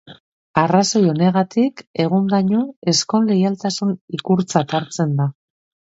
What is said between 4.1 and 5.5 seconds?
ikurtzat hartzen da.